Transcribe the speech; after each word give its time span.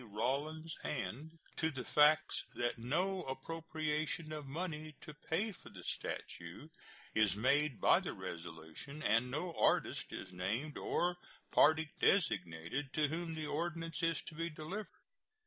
Rawlins, 0.03 0.73
and 0.83 1.29
to 1.57 1.69
the 1.69 1.85
facts 1.85 2.43
that 2.55 2.79
no 2.79 3.21
appropriation 3.25 4.31
of 4.33 4.47
money 4.47 4.95
to 5.01 5.13
pay 5.13 5.51
for 5.51 5.69
the 5.69 5.83
statue 5.83 6.69
is 7.13 7.35
made 7.35 7.79
by 7.79 7.99
the 7.99 8.13
resolution 8.13 9.03
and 9.03 9.29
no 9.29 9.53
artist 9.53 10.11
is 10.11 10.33
named 10.33 10.75
or 10.75 11.17
party 11.51 11.91
designated 11.99 12.91
to 12.93 13.09
whom 13.09 13.35
the 13.35 13.45
ordnance 13.45 14.01
is 14.01 14.19
to 14.25 14.33
be 14.33 14.49
delivered. 14.49 14.87